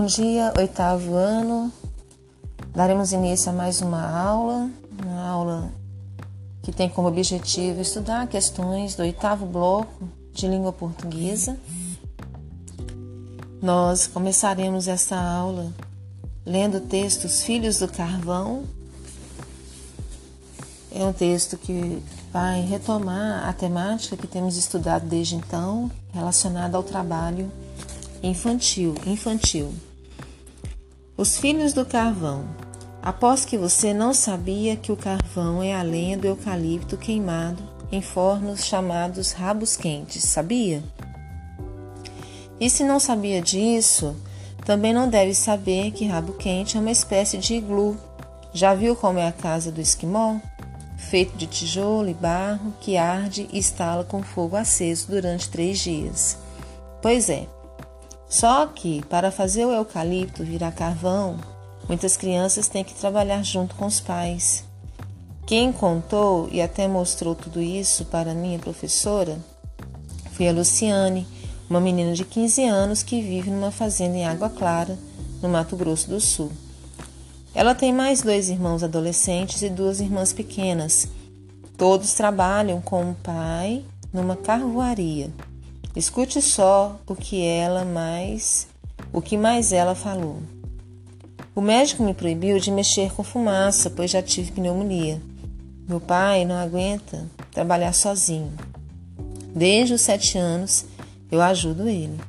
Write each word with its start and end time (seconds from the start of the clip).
Bom 0.00 0.06
dia, 0.06 0.50
oitavo 0.56 1.14
ano. 1.14 1.70
Daremos 2.74 3.12
início 3.12 3.50
a 3.50 3.52
mais 3.52 3.82
uma 3.82 4.00
aula, 4.10 4.70
uma 4.98 5.28
aula 5.28 5.70
que 6.62 6.72
tem 6.72 6.88
como 6.88 7.06
objetivo 7.06 7.82
estudar 7.82 8.26
questões 8.26 8.94
do 8.94 9.02
oitavo 9.02 9.44
bloco 9.44 10.08
de 10.32 10.48
língua 10.48 10.72
portuguesa. 10.72 11.58
Nós 13.60 14.06
começaremos 14.06 14.88
esta 14.88 15.20
aula 15.20 15.70
lendo 16.46 16.78
o 16.78 16.80
texto 16.80 17.24
Os 17.26 17.42
Filhos 17.42 17.76
do 17.78 17.86
Carvão. 17.86 18.64
É 20.90 21.04
um 21.04 21.12
texto 21.12 21.58
que 21.58 22.02
vai 22.32 22.62
retomar 22.62 23.46
a 23.46 23.52
temática 23.52 24.16
que 24.16 24.26
temos 24.26 24.56
estudado 24.56 25.06
desde 25.06 25.34
então, 25.34 25.90
relacionada 26.10 26.78
ao 26.78 26.82
trabalho 26.82 27.52
infantil. 28.22 28.94
Infantil. 29.06 29.70
Os 31.20 31.36
filhos 31.36 31.74
do 31.74 31.84
carvão. 31.84 32.46
Após 33.02 33.44
que 33.44 33.58
você 33.58 33.92
não 33.92 34.14
sabia 34.14 34.74
que 34.74 34.90
o 34.90 34.96
carvão 34.96 35.62
é 35.62 35.74
a 35.74 35.82
lenha 35.82 36.16
do 36.16 36.26
eucalipto 36.26 36.96
queimado 36.96 37.62
em 37.92 38.00
fornos 38.00 38.64
chamados 38.64 39.32
rabos 39.32 39.76
quentes, 39.76 40.24
sabia? 40.24 40.82
E 42.58 42.70
se 42.70 42.84
não 42.84 42.98
sabia 42.98 43.42
disso, 43.42 44.16
também 44.64 44.94
não 44.94 45.10
deve 45.10 45.34
saber 45.34 45.90
que 45.90 46.06
rabo 46.06 46.32
quente 46.32 46.78
é 46.78 46.80
uma 46.80 46.90
espécie 46.90 47.36
de 47.36 47.52
iglu. 47.52 47.98
Já 48.54 48.74
viu 48.74 48.96
como 48.96 49.18
é 49.18 49.28
a 49.28 49.32
casa 49.32 49.70
do 49.70 49.78
esquimó? 49.78 50.38
Feito 50.96 51.36
de 51.36 51.46
tijolo 51.46 52.08
e 52.08 52.14
barro 52.14 52.72
que 52.80 52.96
arde 52.96 53.46
e 53.52 53.58
estala 53.58 54.04
com 54.04 54.22
fogo 54.22 54.56
aceso 54.56 55.08
durante 55.08 55.50
três 55.50 55.80
dias. 55.80 56.38
Pois 57.02 57.28
é, 57.28 57.46
só 58.30 58.64
que, 58.66 59.04
para 59.10 59.30
fazer 59.30 59.66
o 59.66 59.72
eucalipto 59.72 60.44
virar 60.44 60.70
carvão, 60.70 61.36
muitas 61.88 62.16
crianças 62.16 62.68
têm 62.68 62.84
que 62.84 62.94
trabalhar 62.94 63.42
junto 63.42 63.74
com 63.74 63.84
os 63.84 64.00
pais. 64.00 64.64
Quem 65.46 65.72
contou 65.72 66.48
e 66.52 66.62
até 66.62 66.86
mostrou 66.86 67.34
tudo 67.34 67.60
isso 67.60 68.04
para 68.04 68.32
minha 68.32 68.58
professora 68.58 69.36
foi 70.40 70.48
a 70.48 70.52
Luciane, 70.52 71.26
uma 71.68 71.80
menina 71.80 72.14
de 72.14 72.24
15 72.24 72.64
anos 72.64 73.02
que 73.02 73.20
vive 73.20 73.50
numa 73.50 73.70
fazenda 73.70 74.16
em 74.16 74.24
Água 74.24 74.48
Clara, 74.48 74.96
no 75.42 75.48
Mato 75.48 75.76
Grosso 75.76 76.08
do 76.08 76.20
Sul. 76.20 76.50
Ela 77.54 77.74
tem 77.74 77.92
mais 77.92 78.22
dois 78.22 78.48
irmãos 78.48 78.82
adolescentes 78.82 79.60
e 79.60 79.68
duas 79.68 80.00
irmãs 80.00 80.32
pequenas. 80.32 81.08
Todos 81.76 82.14
trabalham 82.14 82.80
com 82.80 83.10
o 83.10 83.14
pai 83.16 83.84
numa 84.12 84.36
carvoaria. 84.36 85.30
Escute 85.94 86.40
só 86.40 87.00
o 87.04 87.16
que 87.16 87.44
ela 87.44 87.84
mais, 87.84 88.68
o 89.12 89.20
que 89.20 89.36
mais 89.36 89.72
ela 89.72 89.94
falou. 89.94 90.38
O 91.52 91.60
médico 91.60 92.04
me 92.04 92.14
proibiu 92.14 92.60
de 92.60 92.70
mexer 92.70 93.12
com 93.12 93.24
fumaça, 93.24 93.90
pois 93.90 94.10
já 94.10 94.22
tive 94.22 94.52
pneumonia. 94.52 95.20
Meu 95.88 96.00
pai 96.00 96.44
não 96.44 96.54
aguenta 96.54 97.26
trabalhar 97.50 97.92
sozinho. 97.92 98.52
Desde 99.52 99.94
os 99.94 100.00
sete 100.00 100.38
anos 100.38 100.84
eu 101.28 101.42
ajudo 101.42 101.88
ele. 101.88 102.20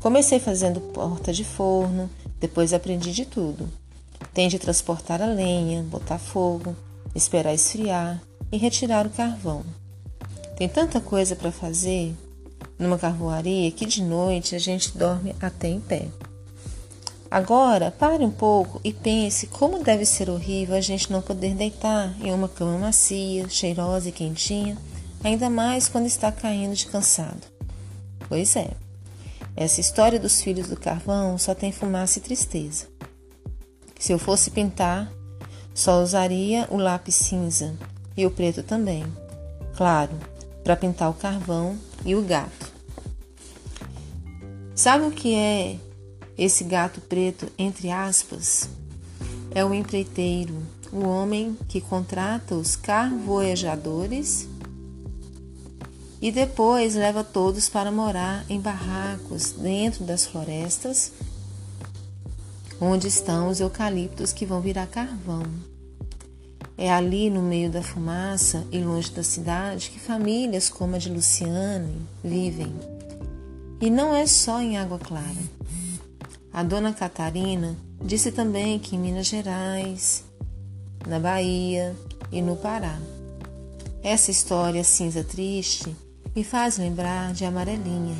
Comecei 0.00 0.40
fazendo 0.40 0.80
porta 0.80 1.34
de 1.34 1.44
forno, 1.44 2.08
depois 2.40 2.72
aprendi 2.72 3.12
de 3.12 3.26
tudo. 3.26 3.68
Tem 4.32 4.48
de 4.48 4.58
transportar 4.58 5.20
a 5.20 5.26
lenha, 5.26 5.82
botar 5.82 6.18
fogo, 6.18 6.74
esperar 7.14 7.52
esfriar 7.52 8.22
e 8.50 8.56
retirar 8.56 9.06
o 9.06 9.10
carvão. 9.10 9.62
Tem 10.56 10.66
tanta 10.66 10.98
coisa 10.98 11.36
para 11.36 11.52
fazer 11.52 12.14
numa 12.82 12.98
carvoaria 12.98 13.70
que 13.70 13.86
de 13.86 14.02
noite 14.02 14.54
a 14.54 14.58
gente 14.58 14.96
dorme 14.96 15.34
até 15.40 15.68
em 15.68 15.80
pé. 15.80 16.08
Agora, 17.30 17.90
pare 17.90 18.22
um 18.24 18.30
pouco 18.30 18.78
e 18.84 18.92
pense 18.92 19.46
como 19.46 19.82
deve 19.82 20.04
ser 20.04 20.28
horrível 20.28 20.76
a 20.76 20.82
gente 20.82 21.10
não 21.10 21.22
poder 21.22 21.54
deitar 21.54 22.14
em 22.20 22.30
uma 22.30 22.48
cama 22.48 22.76
macia, 22.76 23.48
cheirosa 23.48 24.10
e 24.10 24.12
quentinha, 24.12 24.76
ainda 25.24 25.48
mais 25.48 25.88
quando 25.88 26.04
está 26.04 26.30
caindo 26.30 26.74
de 26.74 26.84
cansado. 26.84 27.40
Pois 28.28 28.54
é, 28.54 28.68
essa 29.56 29.80
história 29.80 30.20
dos 30.20 30.42
filhos 30.42 30.68
do 30.68 30.76
carvão 30.76 31.38
só 31.38 31.54
tem 31.54 31.72
fumaça 31.72 32.18
e 32.18 32.22
tristeza. 32.22 32.86
Se 33.98 34.12
eu 34.12 34.18
fosse 34.18 34.50
pintar, 34.50 35.10
só 35.74 36.02
usaria 36.02 36.66
o 36.70 36.76
lápis 36.76 37.14
cinza 37.14 37.74
e 38.16 38.26
o 38.26 38.30
preto 38.30 38.62
também. 38.62 39.04
Claro, 39.74 40.12
para 40.62 40.76
pintar 40.76 41.08
o 41.08 41.14
carvão 41.14 41.78
e 42.04 42.14
o 42.14 42.22
gato. 42.22 42.71
Sabe 44.82 45.04
o 45.04 45.12
que 45.12 45.32
é 45.36 45.78
esse 46.36 46.64
gato 46.64 47.00
preto, 47.02 47.46
entre 47.56 47.88
aspas? 47.88 48.68
É 49.54 49.64
o 49.64 49.72
empreiteiro, 49.72 50.60
o 50.92 51.06
homem 51.06 51.56
que 51.68 51.80
contrata 51.80 52.56
os 52.56 52.74
carvoejadores 52.74 54.48
e 56.20 56.32
depois 56.32 56.96
leva 56.96 57.22
todos 57.22 57.68
para 57.68 57.92
morar 57.92 58.44
em 58.48 58.60
barracos 58.60 59.52
dentro 59.52 60.02
das 60.02 60.26
florestas, 60.26 61.12
onde 62.80 63.06
estão 63.06 63.50
os 63.50 63.60
eucaliptos 63.60 64.32
que 64.32 64.44
vão 64.44 64.60
virar 64.60 64.88
carvão. 64.88 65.44
É 66.76 66.92
ali 66.92 67.30
no 67.30 67.40
meio 67.40 67.70
da 67.70 67.84
fumaça 67.84 68.66
e 68.72 68.80
longe 68.80 69.12
da 69.12 69.22
cidade 69.22 69.90
que 69.90 70.00
famílias 70.00 70.68
como 70.68 70.96
a 70.96 70.98
de 70.98 71.08
Luciane 71.08 72.04
vivem. 72.24 72.74
E 73.82 73.90
não 73.90 74.14
é 74.14 74.28
só 74.28 74.60
em 74.60 74.78
Água 74.78 74.96
Clara. 74.96 75.26
A 76.52 76.62
dona 76.62 76.92
Catarina 76.92 77.76
disse 78.00 78.30
também 78.30 78.78
que 78.78 78.94
em 78.94 78.98
Minas 79.00 79.26
Gerais, 79.26 80.22
na 81.04 81.18
Bahia 81.18 81.92
e 82.30 82.40
no 82.40 82.54
Pará. 82.54 82.96
Essa 84.00 84.30
história 84.30 84.84
cinza 84.84 85.24
triste 85.24 85.96
me 86.32 86.44
faz 86.44 86.78
lembrar 86.78 87.32
de 87.32 87.44
Amarelinha. 87.44 88.14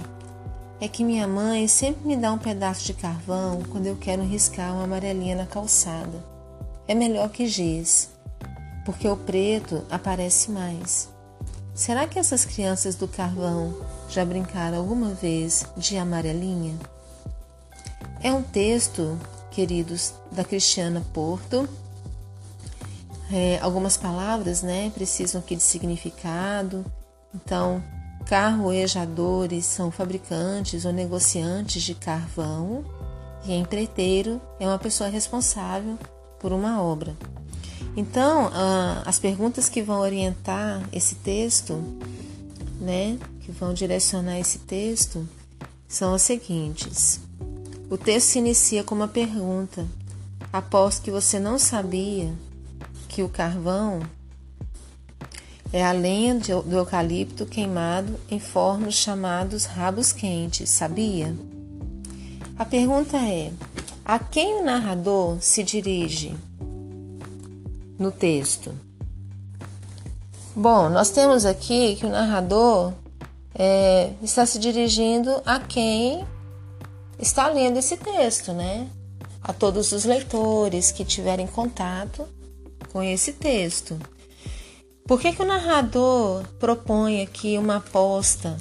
É 0.81 0.89
que 0.89 1.05
minha 1.05 1.29
mãe 1.29 1.69
sempre 1.69 2.09
me 2.09 2.17
dá 2.17 2.33
um 2.33 2.39
pedaço 2.39 2.85
de 2.85 2.95
carvão 2.95 3.63
quando 3.71 3.87
eu 3.87 3.95
quero 3.95 4.25
riscar 4.25 4.75
uma 4.75 4.83
amarelinha 4.83 5.37
na 5.37 5.47
calçada. 5.47 6.25
É 6.89 6.95
melhor 6.95 7.29
que 7.29 7.47
giz 7.47 8.11
porque 8.85 9.07
o 9.07 9.17
preto 9.17 9.85
aparece 9.89 10.51
mais. 10.51 11.12
Será 11.75 12.07
que 12.07 12.19
essas 12.19 12.45
crianças 12.45 12.95
do 12.95 13.09
carvão 13.09 13.75
já 14.09 14.25
brincaram 14.25 14.79
alguma 14.79 15.09
vez 15.15 15.65
de 15.77 15.97
amarelinha? 15.97 16.79
É 18.23 18.33
um 18.33 18.43
texto, 18.43 19.19
queridos, 19.51 20.13
da 20.31 20.45
Cristiana 20.45 21.03
Porto. 21.13 21.69
É, 23.33 23.59
algumas 23.61 23.97
palavras, 23.97 24.63
né, 24.63 24.93
precisam 24.95 25.41
aqui 25.41 25.57
de 25.57 25.63
significado. 25.63 26.85
Então, 27.35 27.83
carroejadores 28.27 29.65
são 29.65 29.91
fabricantes 29.91 30.85
ou 30.85 30.93
negociantes 30.93 31.83
de 31.83 31.95
carvão 31.95 32.85
e 33.45 33.55
empreiteiro 33.55 34.41
é 34.61 34.67
uma 34.67 34.79
pessoa 34.79 35.09
responsável 35.09 35.99
por 36.39 36.53
uma 36.53 36.83
obra. 36.83 37.17
Então, 37.97 38.47
uh, 38.47 39.03
as 39.05 39.19
perguntas 39.19 39.69
que 39.69 39.83
vão 39.83 40.01
orientar 40.01 40.83
esse 40.93 41.15
texto, 41.17 41.75
né, 42.81 43.19
que 43.41 43.53
vão 43.53 43.75
direcionar 43.75 44.39
esse 44.39 44.59
texto, 44.61 45.29
são 45.87 46.15
as 46.15 46.23
seguintes. 46.23 47.21
O 47.91 47.99
texto 47.99 48.29
se 48.29 48.39
inicia 48.39 48.83
com 48.83 48.95
uma 48.95 49.09
pergunta: 49.09 49.87
após 50.51 50.99
que 50.99 51.11
você 51.11 51.39
não 51.39 51.59
sabia 51.59 52.33
que 53.09 53.23
o 53.23 53.29
carvão 53.29 54.01
é 55.71 55.85
a 55.85 55.93
lenha 55.93 56.35
do 56.35 56.79
eucalipto 56.79 57.45
queimado 57.45 58.19
em 58.31 58.41
fornos 58.41 58.95
chamados 58.95 59.67
rabos 59.67 60.13
quentes, 60.13 60.71
sabia? 60.71 61.37
A 62.59 62.65
pergunta 62.65 63.19
é: 63.19 63.53
a 64.03 64.19
quem 64.19 64.61
o 64.61 64.65
narrador 64.65 65.37
se 65.43 65.63
dirige? 65.63 66.35
No 67.99 68.11
texto? 68.11 68.73
Bom, 70.55 70.91
nós 70.91 71.11
temos 71.11 71.47
aqui 71.47 71.97
que 71.97 72.05
o 72.05 72.11
narrador 72.11 72.93
é, 73.55 74.13
está 74.23 74.45
se 74.45 74.59
dirigindo 74.59 75.41
a 75.47 75.59
quem 75.59 76.27
está 77.19 77.49
lendo 77.49 77.79
esse 77.79 77.97
texto, 77.97 78.53
né? 78.53 78.89
A 79.43 79.53
todos 79.53 79.93
os 79.93 80.05
leitores 80.05 80.93
que 80.93 81.05
tiverem 81.05 81.47
contato 81.47 82.27
com 82.93 83.03
esse 83.03 83.33
texto. 83.33 83.99
Por 85.07 85.21
que, 85.21 85.33
que 85.33 85.43
o 85.43 85.47
narrador 85.47 86.47
propõe 86.59 87.23
aqui 87.23 87.59
uma 87.59 87.77
aposta 87.77 88.57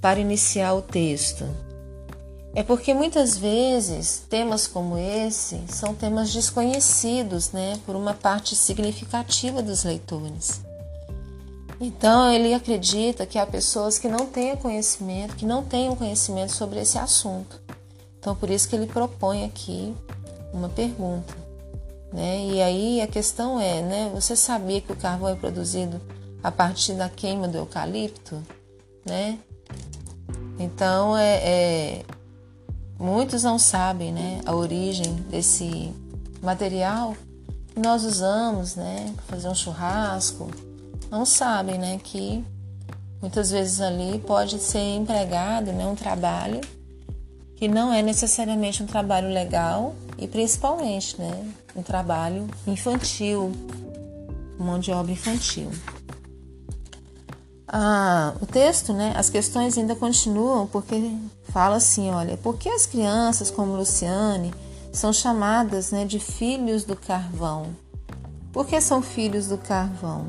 para 0.00 0.20
iniciar 0.20 0.74
o 0.74 0.82
texto? 0.82 1.44
É 2.52 2.62
porque 2.62 2.92
muitas 2.92 3.38
vezes 3.38 4.24
temas 4.28 4.66
como 4.66 4.98
esse 4.98 5.60
são 5.68 5.94
temas 5.94 6.32
desconhecidos, 6.32 7.52
né, 7.52 7.78
por 7.86 7.94
uma 7.94 8.12
parte 8.12 8.56
significativa 8.56 9.62
dos 9.62 9.84
leitores. 9.84 10.60
Então 11.80 12.30
ele 12.30 12.52
acredita 12.52 13.24
que 13.24 13.38
há 13.38 13.46
pessoas 13.46 13.98
que 13.98 14.08
não 14.08 14.26
têm 14.26 14.56
conhecimento, 14.56 15.36
que 15.36 15.46
não 15.46 15.64
tenham 15.64 15.96
conhecimento 15.96 16.52
sobre 16.52 16.80
esse 16.80 16.98
assunto. 16.98 17.60
Então, 18.18 18.36
por 18.36 18.50
isso 18.50 18.68
que 18.68 18.76
ele 18.76 18.86
propõe 18.86 19.46
aqui 19.46 19.94
uma 20.52 20.68
pergunta. 20.68 21.34
Né? 22.12 22.44
E 22.44 22.60
aí 22.60 23.00
a 23.00 23.06
questão 23.06 23.58
é, 23.58 23.80
né? 23.80 24.10
Você 24.14 24.36
sabia 24.36 24.80
que 24.80 24.92
o 24.92 24.96
carvão 24.96 25.28
é 25.28 25.34
produzido 25.34 25.98
a 26.42 26.50
partir 26.50 26.94
da 26.94 27.08
queima 27.08 27.48
do 27.48 27.56
eucalipto, 27.56 28.42
né? 29.06 29.38
Então 30.58 31.16
é, 31.16 31.36
é 31.36 32.02
muitos 33.00 33.42
não 33.42 33.58
sabem, 33.58 34.12
né? 34.12 34.42
A 34.44 34.54
origem 34.54 35.14
desse 35.30 35.90
material 36.42 37.16
que 37.74 37.80
nós 37.80 38.04
usamos, 38.04 38.76
né? 38.76 39.12
Para 39.16 39.36
fazer 39.36 39.48
um 39.48 39.54
churrasco, 39.54 40.50
não 41.10 41.24
sabem, 41.24 41.78
né? 41.78 41.98
Que 42.04 42.44
muitas 43.22 43.50
vezes 43.50 43.80
ali 43.80 44.18
pode 44.18 44.58
ser 44.58 44.96
empregado, 44.96 45.72
né? 45.72 45.86
Um 45.86 45.96
trabalho 45.96 46.60
que 47.56 47.66
não 47.66 47.92
é 47.92 48.02
necessariamente 48.02 48.82
um 48.82 48.86
trabalho 48.86 49.28
legal 49.28 49.94
e 50.18 50.28
principalmente, 50.28 51.18
né? 51.18 51.48
Um 51.74 51.82
trabalho 51.82 52.46
infantil, 52.66 53.50
mão 54.58 54.78
de 54.78 54.92
obra 54.92 55.12
infantil. 55.12 55.70
Ah, 57.72 58.34
o 58.42 58.46
texto, 58.46 58.92
né, 58.92 59.14
as 59.16 59.30
questões 59.30 59.78
ainda 59.78 59.94
continuam 59.94 60.66
porque 60.66 61.16
fala 61.44 61.76
assim, 61.76 62.10
olha, 62.10 62.36
por 62.36 62.56
que 62.56 62.68
as 62.68 62.84
crianças 62.84 63.48
como 63.48 63.76
Luciane 63.76 64.52
são 64.92 65.12
chamadas 65.12 65.92
né, 65.92 66.04
de 66.04 66.18
filhos 66.18 66.82
do 66.82 66.96
carvão? 66.96 67.68
Por 68.52 68.66
que 68.66 68.80
são 68.80 69.00
filhos 69.00 69.46
do 69.46 69.56
carvão? 69.56 70.26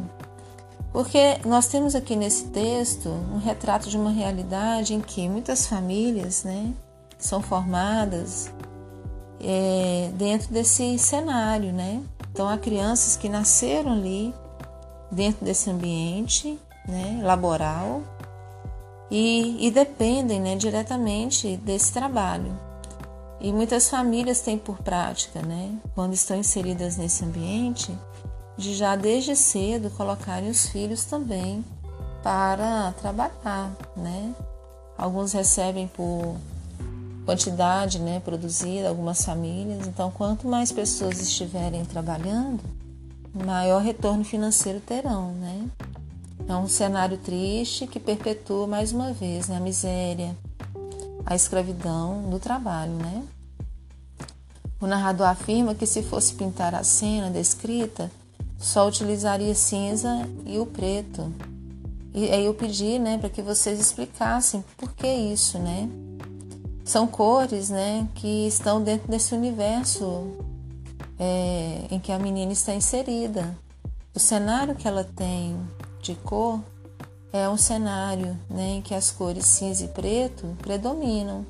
Porque 0.93 1.39
nós 1.43 1.65
temos 1.65 1.95
aqui 1.95 2.15
nesse 2.15 2.45
texto 2.49 3.09
um 3.09 3.39
retrato 3.39 3.89
de 3.89 3.97
uma 3.97 4.11
realidade 4.11 4.93
em 4.93 5.01
que 5.01 5.27
muitas 5.27 5.65
famílias 5.65 6.43
né, 6.43 6.71
são 7.17 7.41
formadas 7.41 8.51
é, 9.39 10.11
dentro 10.13 10.53
desse 10.53 10.99
cenário, 10.99 11.73
né? 11.73 12.03
Então 12.31 12.47
há 12.47 12.55
crianças 12.55 13.15
que 13.15 13.27
nasceram 13.27 13.93
ali 13.93 14.31
dentro 15.11 15.43
desse 15.43 15.71
ambiente 15.71 16.59
né, 16.87 17.19
laboral 17.23 18.01
e, 19.09 19.67
e 19.67 19.71
dependem 19.71 20.39
né, 20.39 20.55
diretamente 20.55 21.57
desse 21.57 21.91
trabalho. 21.91 22.57
E 23.39 23.51
muitas 23.51 23.89
famílias 23.89 24.41
têm 24.41 24.57
por 24.57 24.77
prática, 24.77 25.41
né, 25.41 25.77
quando 25.95 26.13
estão 26.13 26.37
inseridas 26.37 26.97
nesse 26.97 27.25
ambiente, 27.25 27.97
de 28.57 28.75
já 28.75 28.95
desde 28.95 29.35
cedo 29.35 29.89
colocarem 29.91 30.49
os 30.49 30.67
filhos 30.67 31.05
também 31.05 31.65
para 32.21 32.93
trabalhar, 33.01 33.71
né? 33.97 34.33
Alguns 34.97 35.33
recebem 35.33 35.87
por 35.87 36.35
quantidade, 37.25 37.99
né, 37.99 38.19
produzida, 38.19 38.89
algumas 38.89 39.23
famílias. 39.25 39.87
Então, 39.87 40.11
quanto 40.11 40.47
mais 40.47 40.71
pessoas 40.71 41.19
estiverem 41.19 41.83
trabalhando, 41.85 42.61
maior 43.33 43.81
retorno 43.81 44.23
financeiro 44.23 44.79
terão, 44.79 45.31
né? 45.33 45.67
É 46.47 46.55
um 46.55 46.67
cenário 46.67 47.17
triste 47.17 47.87
que 47.87 47.99
perpetua 47.99 48.67
mais 48.67 48.91
uma 48.91 49.13
vez 49.13 49.47
né, 49.47 49.57
a 49.57 49.59
miséria, 49.59 50.35
a 51.25 51.35
escravidão 51.35 52.21
no 52.23 52.39
trabalho, 52.39 52.93
né? 52.93 53.23
O 54.79 54.87
narrador 54.87 55.27
afirma 55.27 55.75
que 55.75 55.85
se 55.85 56.01
fosse 56.01 56.33
pintar 56.33 56.73
a 56.73 56.83
cena 56.83 57.29
descrita, 57.29 58.11
só 58.57 58.87
utilizaria 58.87 59.53
cinza 59.53 60.27
e 60.45 60.57
o 60.57 60.65
preto. 60.65 61.31
E 62.13 62.29
aí 62.29 62.45
eu 62.45 62.53
pedi, 62.53 62.99
né, 62.99 63.17
para 63.17 63.29
que 63.29 63.41
vocês 63.41 63.79
explicassem 63.79 64.63
por 64.77 64.91
que 64.93 65.07
isso, 65.07 65.57
né? 65.59 65.87
São 66.83 67.07
cores, 67.07 67.69
né, 67.69 68.07
que 68.15 68.47
estão 68.47 68.83
dentro 68.83 69.07
desse 69.07 69.33
universo 69.33 70.35
é, 71.17 71.85
em 71.91 71.99
que 71.99 72.11
a 72.11 72.19
menina 72.19 72.51
está 72.51 72.73
inserida. 72.73 73.55
O 74.13 74.19
cenário 74.19 74.75
que 74.75 74.87
ela 74.87 75.03
tem 75.03 75.55
de 76.01 76.15
cor 76.15 76.59
é 77.31 77.47
um 77.47 77.57
cenário 77.57 78.37
né, 78.49 78.75
em 78.75 78.81
que 78.81 78.93
as 78.93 79.11
cores 79.11 79.45
cinza 79.45 79.85
e 79.85 79.87
preto 79.87 80.55
predominam. 80.61 81.45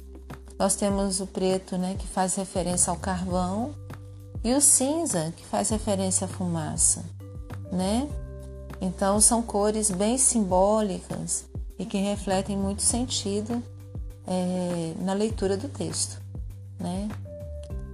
Nós 0.60 0.76
temos 0.76 1.20
o 1.20 1.28
preto 1.28 1.78
né, 1.78 1.96
que 1.98 2.08
faz 2.08 2.36
referência 2.36 2.92
ao 2.92 2.98
carvão 2.98 3.74
e 4.44 4.54
o 4.54 4.62
cinza 4.62 5.34
que 5.36 5.46
faz 5.46 5.70
referência 5.70 6.26
à 6.26 6.28
fumaça. 6.28 7.04
Né? 7.72 8.08
Então 8.80 9.20
são 9.20 9.42
cores 9.42 9.90
bem 9.90 10.18
simbólicas 10.18 11.46
e 11.80 11.86
que 11.86 11.98
refletem 11.98 12.58
muito 12.58 12.82
sentido 12.82 13.64
é, 14.28 14.94
na 15.00 15.14
leitura 15.14 15.58
do 15.58 15.68
texto. 15.68 16.22
Né? 16.80 17.10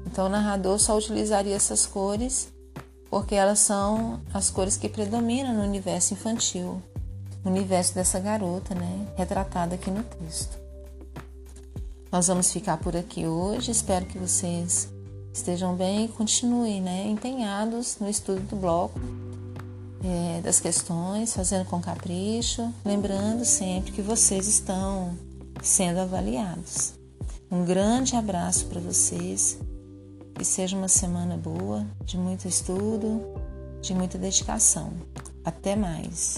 Então 0.05 0.25
o 0.25 0.29
narrador 0.29 0.79
só 0.79 0.97
utilizaria 0.97 1.55
essas 1.55 1.85
cores 1.85 2.51
porque 3.09 3.35
elas 3.35 3.59
são 3.59 4.21
as 4.33 4.49
cores 4.49 4.77
que 4.77 4.89
predominam 4.89 5.53
no 5.53 5.63
universo 5.63 6.13
infantil, 6.13 6.81
no 7.43 7.51
universo 7.51 7.95
dessa 7.95 8.19
garota, 8.19 8.75
né, 8.75 9.07
retratada 9.15 9.75
aqui 9.75 9.89
no 9.89 10.03
texto. 10.03 10.57
Nós 12.11 12.27
vamos 12.27 12.51
ficar 12.51 12.77
por 12.77 12.95
aqui 12.95 13.25
hoje, 13.25 13.71
espero 13.71 14.05
que 14.05 14.17
vocês 14.17 14.89
estejam 15.33 15.75
bem 15.75 16.05
e 16.05 16.07
continuem 16.07 16.81
né, 16.81 17.07
empenhados 17.07 17.97
no 17.99 18.09
estudo 18.09 18.41
do 18.41 18.55
bloco 18.55 18.99
é, 20.03 20.41
das 20.41 20.59
questões, 20.59 21.33
fazendo 21.33 21.65
com 21.65 21.79
capricho, 21.81 22.73
lembrando 22.85 23.43
sempre 23.45 23.91
que 23.91 24.01
vocês 24.01 24.47
estão 24.47 25.17
sendo 25.61 25.99
avaliados. 25.99 26.93
Um 27.49 27.63
grande 27.63 28.15
abraço 28.15 28.65
para 28.65 28.79
vocês 28.79 29.57
que 30.37 30.45
seja 30.45 30.77
uma 30.77 30.87
semana 30.87 31.35
boa, 31.35 31.85
de 32.05 32.15
muito 32.15 32.47
estudo, 32.47 33.21
de 33.81 33.93
muita 33.93 34.19
dedicação. 34.19 34.93
Até 35.43 35.75
mais! 35.75 36.37